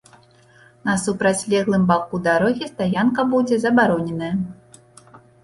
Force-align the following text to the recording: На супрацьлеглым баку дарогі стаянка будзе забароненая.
На 0.87 0.95
супрацьлеглым 1.01 1.83
баку 1.91 2.21
дарогі 2.29 2.71
стаянка 2.73 3.21
будзе 3.35 3.61
забароненая. 3.67 4.33